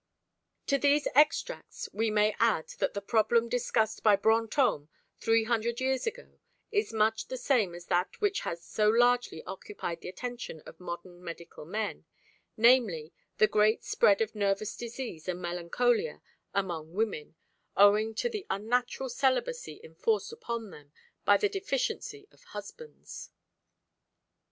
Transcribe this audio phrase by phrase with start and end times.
[0.65, 4.87] To these extracts we may add that the problem discussed by Brantôme,
[5.19, 6.39] three hundred years ago,
[6.71, 11.23] is much the same as that which has so largely occupied the attention of modern
[11.23, 12.05] medical men,
[12.57, 17.35] namely the great spread of nervous disease and melancholia among women,
[17.77, 20.91] owing to the unnatural celibacy enforced upon them
[21.25, 23.29] by the deficiency of husbands.